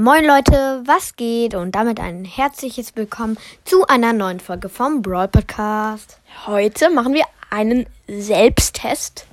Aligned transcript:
Moin 0.00 0.24
Leute, 0.24 0.80
was 0.84 1.16
geht? 1.16 1.56
Und 1.56 1.72
damit 1.72 1.98
ein 1.98 2.24
herzliches 2.24 2.94
Willkommen 2.94 3.36
zu 3.64 3.84
einer 3.88 4.12
neuen 4.12 4.38
Folge 4.38 4.68
vom 4.68 5.02
Brawl 5.02 5.26
Podcast. 5.26 6.20
Heute 6.46 6.88
machen 6.88 7.14
wir 7.14 7.24
einen 7.50 7.84
Selbsttest. 8.06 9.26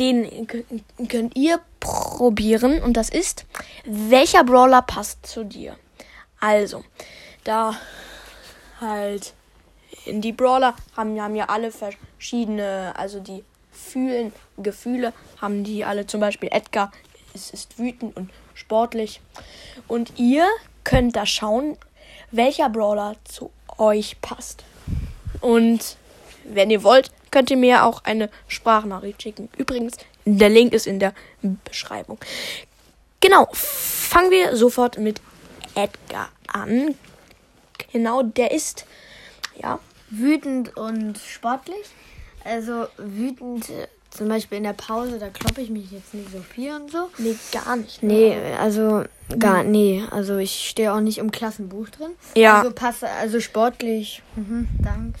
Den 0.00 0.48
könnt 1.08 1.36
ihr 1.36 1.60
probieren 1.78 2.82
und 2.82 2.96
das 2.96 3.10
ist, 3.10 3.46
welcher 3.84 4.42
Brawler 4.42 4.82
passt 4.82 5.24
zu 5.24 5.44
dir? 5.44 5.76
Also, 6.40 6.82
da 7.44 7.76
halt 8.80 9.34
in 10.04 10.20
die 10.20 10.32
Brawler 10.32 10.74
haben, 10.96 11.22
haben 11.22 11.36
ja 11.36 11.44
alle 11.44 11.70
verschiedene, 11.70 12.92
also 12.96 13.20
die 13.20 13.44
fühlen 13.70 14.32
Gefühle, 14.56 15.12
haben 15.40 15.62
die 15.62 15.84
alle 15.84 16.08
zum 16.08 16.18
Beispiel 16.18 16.48
Edgar 16.50 16.90
ist, 17.34 17.54
ist 17.54 17.78
wütend 17.78 18.16
und 18.16 18.30
sportlich. 18.58 19.20
Und 19.86 20.12
ihr 20.18 20.46
könnt 20.84 21.16
da 21.16 21.26
schauen, 21.26 21.76
welcher 22.30 22.68
Brawler 22.68 23.16
zu 23.24 23.50
euch 23.78 24.20
passt. 24.20 24.64
Und 25.40 25.96
wenn 26.44 26.70
ihr 26.70 26.82
wollt, 26.82 27.10
könnt 27.30 27.50
ihr 27.50 27.56
mir 27.56 27.84
auch 27.84 28.04
eine 28.04 28.30
Sprachnachricht 28.48 29.22
schicken. 29.22 29.48
Übrigens, 29.56 29.96
der 30.24 30.48
Link 30.48 30.72
ist 30.72 30.86
in 30.86 30.98
der 30.98 31.14
Beschreibung. 31.64 32.18
Genau, 33.20 33.48
fangen 33.52 34.30
wir 34.30 34.56
sofort 34.56 34.98
mit 34.98 35.20
Edgar 35.74 36.30
an. 36.46 36.94
Genau, 37.92 38.22
der 38.22 38.50
ist, 38.50 38.84
ja, 39.60 39.78
Wütend 40.10 40.74
und 40.76 41.18
sportlich. 41.18 41.86
Also 42.44 42.86
wütend, 42.96 43.66
zum 44.10 44.28
Beispiel 44.28 44.58
in 44.58 44.64
der 44.64 44.72
Pause, 44.72 45.18
da 45.18 45.28
kloppe 45.28 45.60
ich 45.60 45.70
mich 45.70 45.90
jetzt 45.90 46.14
nicht 46.14 46.30
so 46.32 46.40
viel 46.40 46.74
und 46.74 46.90
so. 46.90 47.08
nee, 47.18 47.36
gar 47.52 47.76
nicht. 47.76 48.02
Nee, 48.02 48.36
also 48.58 49.04
gar, 49.38 49.62
nee, 49.62 50.02
also 50.10 50.38
ich 50.38 50.68
stehe 50.68 50.92
auch 50.92 51.00
nicht 51.00 51.18
im 51.18 51.30
Klassenbuch 51.30 51.88
drin. 51.90 52.10
Ja. 52.34 52.58
Also 52.58 52.72
passe, 52.72 53.08
also 53.10 53.40
sportlich, 53.40 54.22
mhm, 54.36 54.68
dann 54.82 55.14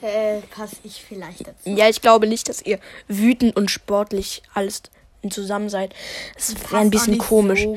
äh, 0.00 0.40
passe 0.50 0.76
ich 0.84 1.02
vielleicht 1.02 1.46
dazu. 1.46 1.68
Ja, 1.68 1.88
ich 1.88 2.00
glaube 2.00 2.26
nicht, 2.26 2.48
dass 2.48 2.62
ihr 2.62 2.78
wütend 3.08 3.56
und 3.56 3.70
sportlich 3.70 4.42
alles 4.54 4.82
zusammen 5.30 5.68
seid. 5.68 5.94
Das 6.34 6.54
wäre 6.54 6.78
ein 6.78 6.90
bisschen 6.90 7.18
komisch. 7.18 7.62
so 7.62 7.76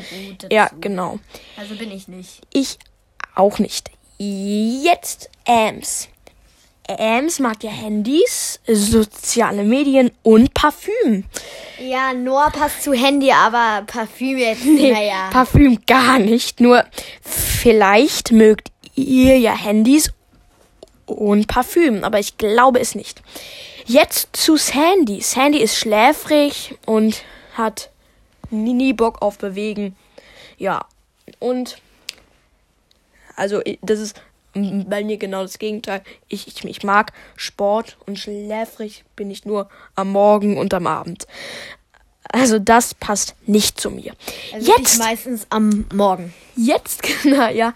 ja, 0.52 0.70
genau. 0.80 1.20
Also 1.58 1.76
bin 1.76 1.92
ich 1.92 2.08
nicht. 2.08 2.42
Ich 2.54 2.78
auch 3.36 3.60
nicht. 3.60 3.92
Jetzt 4.18 5.30
Ams. 5.48 6.08
Ams 7.00 7.40
mag 7.40 7.64
ja 7.64 7.72
Handys, 7.72 8.60
soziale 8.68 9.64
Medien 9.64 10.12
und 10.24 10.54
Parfüm. 10.54 11.26
Ja, 11.80 12.14
Noah 12.14 12.52
passt 12.52 12.84
zu 12.84 12.94
Handy, 12.94 13.32
aber 13.32 13.84
Parfüm 13.86 14.38
jetzt, 14.38 14.66
naja. 14.66 15.30
Parfüm 15.32 15.80
gar 15.88 16.20
nicht. 16.20 16.60
Nur 16.60 16.86
vielleicht 17.22 18.32
mögt 18.32 18.72
ihr 18.96 19.38
ja 19.38 19.56
Handys 19.56 20.12
und 21.06 21.48
Parfüm, 21.48 22.04
aber 22.04 22.20
ich 22.20 22.38
glaube 22.38 22.80
es 22.80 22.96
nicht. 22.96 23.22
Jetzt 23.86 24.36
zu 24.36 24.58
Sandy. 24.58 25.22
Sandy 25.22 25.60
ist 25.60 25.78
schläfrig 25.78 26.76
und 26.86 27.24
hat 27.56 27.90
nie 28.50 28.94
Bock 28.94 29.22
auf 29.22 29.38
Bewegen. 29.38 29.96
Ja, 30.58 30.86
und 31.40 31.78
also 33.36 33.62
das 33.82 34.00
ist 34.00 34.22
bei 34.54 35.04
mir 35.04 35.18
genau 35.18 35.44
das 35.44 35.60
Gegenteil. 35.60 36.02
Ich, 36.28 36.48
ich, 36.48 36.64
ich 36.66 36.84
mag 36.84 37.14
Sport 37.36 37.98
und 38.06 38.20
schläfrig 38.20 39.04
bin 39.16 39.32
ich 39.32 39.46
nur 39.46 39.70
am 39.96 40.12
Morgen 40.12 40.58
und 40.58 40.74
am 40.74 40.88
Abend. 40.88 41.26
Also 42.32 42.60
das 42.60 42.94
passt 42.94 43.36
nicht 43.46 43.80
zu 43.80 43.90
mir. 43.92 44.14
Also 44.54 44.72
Jetzt 44.72 45.00
meistens 45.00 45.48
am 45.50 45.86
Morgen. 45.94 46.34
Jetzt, 46.56 47.04
genau, 47.24 47.50
ja. 47.50 47.74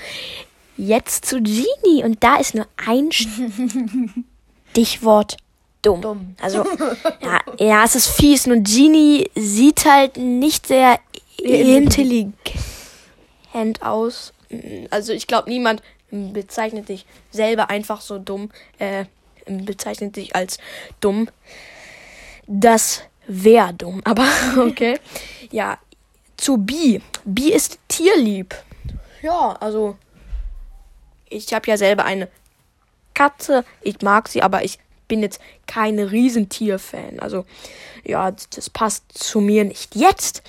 Jetzt 0.78 1.26
zu 1.26 1.42
Genie. 1.42 2.04
Und 2.04 2.24
da 2.24 2.38
ist 2.38 2.54
nur 2.56 2.68
ein 2.86 3.10
Stichwort 4.72 5.38
dumm. 5.82 6.02
Dumm. 6.02 6.36
Also, 6.42 6.66
ja, 7.22 7.40
ja, 7.60 7.84
es 7.84 7.96
ist 7.96 8.08
fies. 8.08 8.48
Nur 8.48 8.58
Genie 8.58 9.30
sieht 9.36 9.86
halt 9.86 10.18
nicht 10.18 10.68
sehr 10.68 11.00
intelligent 11.38 12.34
aus. 13.82 14.34
Also, 14.90 15.14
ich 15.14 15.28
glaube, 15.28 15.50
niemand 15.50 15.82
bezeichnet 16.12 16.88
sich 16.88 17.06
selber 17.32 17.70
einfach 17.70 18.02
so 18.02 18.20
dumm. 18.20 18.50
Äh, 18.80 19.06
bezeichnet 19.46 20.16
sich 20.16 20.36
als 20.36 20.58
dumm. 21.02 21.30
Das 22.48 23.04
wäre 23.28 23.74
dumm, 23.74 24.02
aber 24.04 24.28
okay. 24.58 25.00
Ja, 25.52 25.78
zu 26.38 26.58
Bi. 26.58 27.02
Bi 27.24 27.52
ist 27.52 27.80
tierlieb. 27.88 28.56
Ja, 29.22 29.56
also 29.60 29.98
ich 31.30 31.54
habe 31.54 31.68
ja 31.68 31.78
selber 31.78 32.06
eine 32.06 32.28
Katze. 33.14 33.66
Ich 33.82 34.02
mag 34.02 34.28
sie, 34.28 34.42
aber 34.44 34.64
ich 34.64 34.80
bin 35.08 35.22
jetzt 35.22 35.40
keine 35.68 36.12
Riesentier-Fan. 36.12 37.20
Also 37.20 37.46
ja, 38.04 38.32
das 38.32 38.70
passt 38.70 39.04
zu 39.14 39.42
mir 39.42 39.64
nicht. 39.64 39.96
Jetzt 39.96 40.44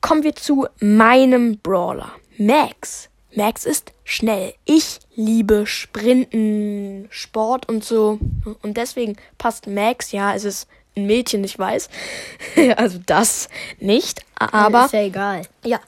kommen 0.00 0.22
wir 0.22 0.34
zu 0.34 0.66
meinem 0.80 1.58
Brawler. 1.58 2.12
Max. 2.38 3.08
Max 3.36 3.66
ist 3.66 3.92
schnell. 4.04 4.54
Ich 4.64 5.00
liebe 5.14 5.66
Sprinten, 5.66 7.06
Sport 7.10 7.68
und 7.68 7.84
so. 7.84 8.18
Und 8.62 8.76
deswegen 8.76 9.16
passt 9.38 9.66
Max. 9.66 10.12
Ja, 10.12 10.34
es 10.34 10.44
ist 10.44 10.68
ein 10.96 11.06
Mädchen, 11.06 11.44
ich 11.44 11.58
weiß. 11.58 11.88
also 12.76 12.98
das 13.04 13.48
nicht. 13.78 14.24
Aber 14.36 14.86
ist 14.86 14.94
ja 14.94 15.02
egal. 15.02 15.42
ja, 15.64 15.80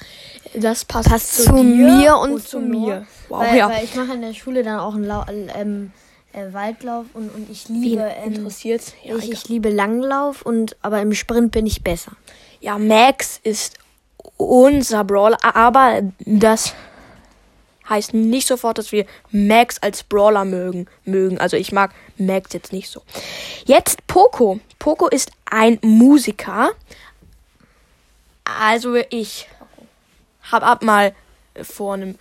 das 0.55 0.85
passt, 0.85 1.09
Passt 1.09 1.45
zu, 1.45 1.53
dir 1.53 1.63
mir 1.65 2.17
und, 2.19 2.43
zu 2.43 2.49
zu 2.49 2.61
mir. 2.61 3.07
Wow, 3.29 3.41
weil, 3.41 3.57
ja. 3.57 3.71
weil 3.71 3.85
ich 3.85 3.95
mache 3.95 4.13
in 4.13 4.21
der 4.21 4.35
Schule 4.35 4.63
dann 4.63 4.79
auch 4.79 4.95
einen 4.95 5.05
Lau 5.05 5.25
ähm, 5.29 5.93
äh, 6.33 6.53
Waldlauf 6.53 7.07
und, 7.15 7.35
und 7.35 7.51
ich 7.51 7.69
liebe 7.69 8.03
ähm, 8.03 8.35
interessiert's? 8.35 8.93
Ja, 9.03 9.17
ich, 9.17 9.31
ich 9.31 9.49
liebe 9.49 9.71
Langlauf 9.71 10.43
und 10.43 10.77
aber 10.83 11.01
im 11.01 11.15
Sprint 11.15 11.53
bin 11.53 11.67
ich 11.67 11.83
besser. 11.83 12.13
ja, 12.61 12.79
Max 12.79 13.41
ist 13.43 13.79
unser 14.37 15.05
Brawler, 15.05 15.39
aber 15.43 16.03
das 16.21 16.75
heißt 17.89 18.15
nicht 18.15 18.47
sofort, 18.47 18.79
dass 18.79 18.93
wir 18.93 19.07
Max 19.31 19.79
als 19.79 20.03
Brawler 20.03 20.45
mögen. 20.45 20.87
mögen. 21.05 21.39
Also 21.39 21.57
ich 21.57 21.73
mag 21.73 21.93
Max 22.17 22.53
jetzt 22.53 22.73
nicht 22.73 22.91
so. 22.91 23.03
Jetzt 23.65 24.07
Poco. 24.07 24.61
Poco 24.79 25.09
ist 25.09 25.31
ein 25.51 25.79
Musiker. 25.83 26.71
Also 28.45 28.97
ich 29.11 29.49
habe 30.43 30.67
ab 30.67 30.83
mal 30.83 31.15
vor 31.63 31.95
einem, 31.95 32.19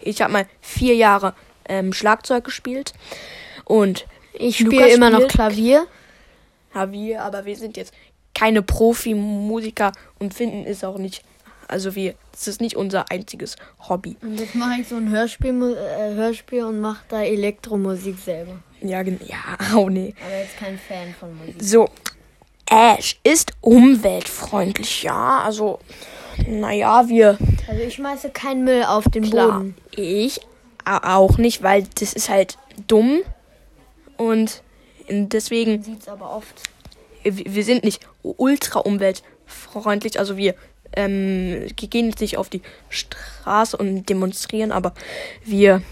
ich 0.00 0.22
habe 0.22 0.32
mal 0.32 0.46
vier 0.60 0.94
Jahre 0.94 1.34
ähm, 1.68 1.92
Schlagzeug 1.92 2.44
gespielt 2.44 2.92
und 3.64 4.06
Ich 4.32 4.58
spiele 4.58 4.88
immer 4.90 5.10
noch 5.10 5.28
Klavier. 5.28 5.86
Wir, 6.74 7.22
aber 7.22 7.44
wir 7.44 7.56
sind 7.56 7.76
jetzt 7.76 7.92
keine 8.34 8.62
Profi-Musiker 8.62 9.90
und 10.20 10.32
finden 10.32 10.64
es 10.64 10.84
auch 10.84 10.96
nicht. 10.96 11.24
Also 11.68 11.94
wir, 11.94 12.14
das 12.32 12.48
ist 12.48 12.60
nicht 12.60 12.76
unser 12.76 13.10
einziges 13.10 13.56
Hobby. 13.88 14.16
Und 14.22 14.40
jetzt 14.40 14.54
mache 14.54 14.80
ich 14.80 14.88
so 14.88 14.96
ein 14.96 15.10
Hörspiel, 15.10 15.76
äh, 15.76 16.14
Hörspiel 16.14 16.64
und 16.64 16.80
mache 16.80 17.04
da 17.08 17.22
Elektromusik 17.22 18.18
selber. 18.18 18.58
Ja, 18.80 19.02
ja, 19.02 19.36
oh 19.76 19.88
nee. 19.88 20.14
Aber 20.24 20.36
jetzt 20.38 20.56
kein 20.56 20.78
Fan 20.78 21.14
von 21.18 21.36
Musik. 21.36 21.56
So, 21.60 21.88
Ash 22.70 23.18
ist 23.22 23.52
umweltfreundlich, 23.60 25.02
ja. 25.02 25.42
Also, 25.44 25.78
naja, 26.46 27.08
wir, 27.08 27.38
Also 27.68 27.82
ich 27.82 27.94
schmeiße 27.94 28.30
keinen 28.30 28.64
Müll 28.64 28.84
auf 28.84 29.04
den 29.04 29.24
klar, 29.24 29.58
Boden. 29.58 29.74
ich 29.90 30.40
auch 30.84 31.36
nicht, 31.36 31.62
weil 31.62 31.84
das 31.98 32.14
ist 32.14 32.30
halt 32.30 32.56
dumm 32.86 33.20
und 34.16 34.62
deswegen 35.08 35.82
Sieht's 35.82 36.08
aber 36.08 36.34
oft. 36.34 36.62
wir 37.22 37.54
wir 37.54 37.64
sind 37.64 37.84
nicht 37.84 38.00
ultra 38.22 38.80
umweltfreundlich, 38.80 40.18
also 40.18 40.36
wir 40.36 40.54
ähm, 40.92 41.66
gehen 41.76 42.10
jetzt 42.10 42.20
nicht 42.20 42.36
auf 42.36 42.48
die 42.48 42.62
Straße 42.88 43.76
und 43.76 44.08
demonstrieren, 44.08 44.72
aber 44.72 44.94
wir 45.44 45.82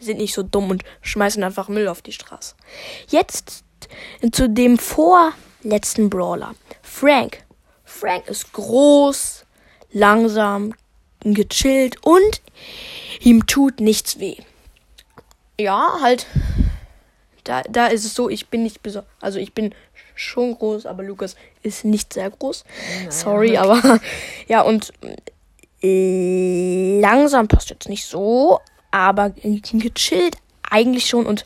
sind 0.00 0.18
nicht 0.18 0.34
so 0.34 0.42
dumm 0.42 0.70
und 0.70 0.84
schmeißen 1.02 1.42
einfach 1.42 1.68
Müll 1.68 1.88
auf 1.88 2.02
die 2.02 2.12
Straße. 2.12 2.54
Jetzt 3.08 3.64
zu 4.32 4.48
dem 4.48 4.78
vorletzten 4.78 6.10
Brawler. 6.10 6.54
Frank. 6.82 7.44
Frank 7.84 8.28
ist 8.28 8.52
groß, 8.52 9.44
langsam, 9.92 10.74
gechillt 11.20 11.96
und 12.04 12.42
ihm 13.20 13.46
tut 13.46 13.80
nichts 13.80 14.20
weh. 14.20 14.36
Ja, 15.58 15.98
halt 16.00 16.26
da, 17.48 17.62
da 17.62 17.86
ist 17.86 18.04
es 18.04 18.14
so, 18.14 18.28
ich 18.28 18.48
bin 18.48 18.62
nicht 18.62 18.82
besonders, 18.82 19.10
also 19.20 19.38
ich 19.38 19.54
bin 19.54 19.74
schon 20.18 20.56
groß, 20.56 20.86
aber 20.86 21.02
Lukas 21.02 21.36
ist 21.62 21.84
nicht 21.84 22.12
sehr 22.12 22.30
groß. 22.30 22.64
Sorry, 23.08 23.56
aber 23.56 24.00
ja, 24.48 24.62
und 24.62 24.92
äh, 25.82 27.00
langsam 27.00 27.48
passt 27.48 27.70
jetzt 27.70 27.88
nicht 27.88 28.04
so, 28.04 28.60
aber 28.90 29.30
gechillt 29.30 30.36
eigentlich 30.68 31.06
schon 31.06 31.26
und 31.26 31.44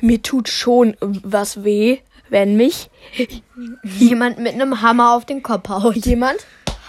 mir 0.00 0.22
tut 0.22 0.48
schon 0.48 0.96
was 1.00 1.64
weh, 1.64 1.98
wenn 2.28 2.56
mich 2.56 2.90
Jemand 3.98 4.38
mit 4.38 4.54
einem 4.54 4.82
Hammer 4.82 5.14
auf 5.14 5.24
den 5.24 5.42
Kopf 5.42 5.68
haut. 5.68 5.96
jemand 5.96 6.38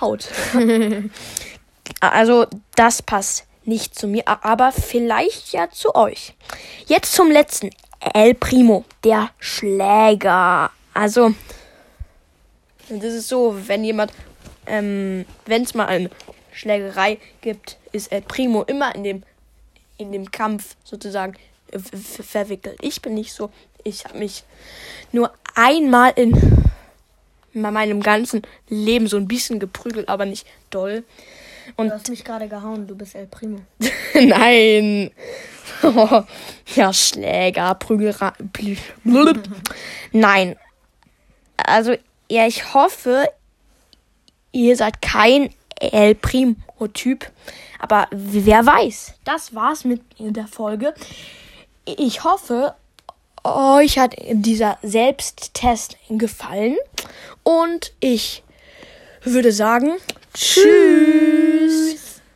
haut. 0.02 0.28
Also, 2.02 2.46
das 2.76 3.02
passt 3.02 3.48
nicht 3.64 3.98
zu 3.98 4.08
mir, 4.08 4.24
aber 4.28 4.74
vielleicht 4.74 5.54
ja 5.54 5.70
zu 5.72 5.96
euch. 5.96 6.36
Jetzt 6.86 7.14
zum 7.14 7.32
letzten. 7.32 7.70
El 8.14 8.34
Primo, 8.34 8.84
der 9.06 9.30
Schläger. 9.40 10.70
Also, 10.98 11.36
das 12.90 13.14
ist 13.14 13.28
so, 13.28 13.56
wenn 13.68 13.84
jemand, 13.84 14.12
ähm, 14.66 15.26
wenn 15.46 15.62
es 15.62 15.76
mal 15.76 15.86
eine 15.86 16.10
Schlägerei 16.52 17.20
gibt, 17.42 17.78
ist 17.92 18.12
El 18.12 18.24
Primo 18.24 18.64
immer 18.64 18.96
in 18.96 19.04
dem, 19.04 19.24
in 20.00 20.12
dem 20.12 20.32
Kampf 20.32 20.76
sozusagen 20.84 21.36
verwickelt. 21.72 22.80
Ich 22.82 23.00
bin 23.04 23.14
nicht 23.14 23.32
so. 23.32 23.52
Ich 23.84 24.06
habe 24.06 24.18
mich 24.18 24.44
nur 25.12 25.32
einmal 25.54 26.14
in 26.16 26.34
meinem 27.54 28.02
ganzen 28.02 28.42
Leben 28.68 29.06
so 29.06 29.18
ein 29.18 29.28
bisschen 29.28 29.60
geprügelt, 29.60 30.10
aber 30.10 30.26
nicht 30.26 30.48
doll. 30.72 31.04
Und 31.76 31.90
du 31.90 31.94
hast 31.94 32.10
mich 32.10 32.24
gerade 32.24 32.48
gehauen, 32.48 32.88
du 32.88 32.96
bist 32.96 33.14
El 33.14 33.28
Primo. 33.28 33.60
Nein. 34.16 35.12
Ja, 36.76 36.92
Schläger, 36.92 37.76
Prügelra. 37.76 38.34
Nein. 40.12 40.56
Also, 41.68 41.96
ja, 42.30 42.48
ich 42.48 42.74
hoffe, 42.74 43.30
ihr 44.52 44.76
seid 44.76 45.02
kein 45.02 45.54
El 45.80 46.16
Primo-Typ. 46.16 47.30
Aber 47.80 48.08
wer 48.12 48.66
weiß. 48.66 49.14
Das 49.24 49.54
war's 49.54 49.86
mit 49.86 50.02
der 50.18 50.48
Folge. 50.48 50.94
Ich 51.86 52.24
hoffe, 52.24 52.74
euch 53.44 54.00
hat 54.00 54.16
dieser 54.18 54.78
Selbsttest 54.82 55.98
gefallen. 56.10 56.78
Und 57.44 57.94
ich 58.00 58.44
würde 59.24 59.52
sagen, 59.52 59.94
tschüss. 60.34 61.47